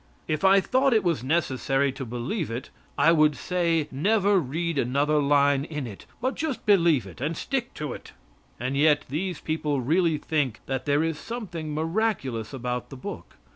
[0.27, 5.21] If I thought it was necessary to believe it I would say never read another
[5.21, 8.11] line in it but just believe it and stick to it.
[8.59, 13.35] And yet these people really think that there is something miraculous about the book.